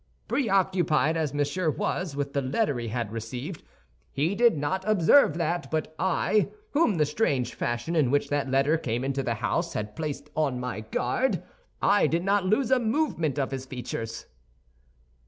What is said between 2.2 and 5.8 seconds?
the letter he had received, he did not observe that;